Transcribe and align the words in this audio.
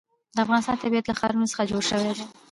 د 0.35 0.37
افغانستان 0.43 0.75
طبیعت 0.83 1.05
له 1.07 1.15
ښارونه 1.19 1.45
څخه 1.51 1.69
جوړ 1.71 1.83
شوی 1.89 2.11
دی. 2.15 2.23